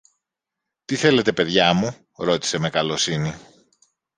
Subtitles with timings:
[0.85, 3.35] Τι θέλετε, παιδιά μου; ρώτησε με καλοσύνη.